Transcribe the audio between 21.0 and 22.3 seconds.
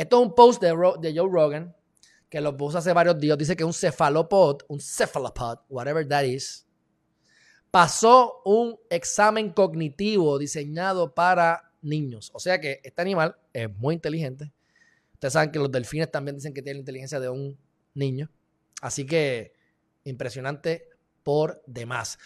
por demás.